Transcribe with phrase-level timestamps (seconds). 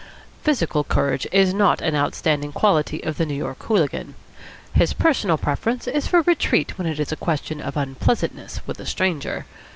[0.41, 4.15] Physical courage is not an outstanding quality of the New York hooligan.
[4.73, 8.85] His personal preference is for retreat when it is a question of unpleasantness with a
[8.87, 9.45] stranger.